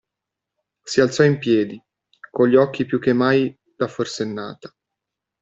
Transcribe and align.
Si 0.83 0.99
alzò 0.99 1.21
in 1.25 1.37
piedi, 1.37 1.79
con 2.31 2.47
gli 2.49 2.55
occhi 2.55 2.85
più 2.87 2.99
che 2.99 3.13
mai 3.13 3.55
da 3.75 3.87
forsennata. 3.87 4.75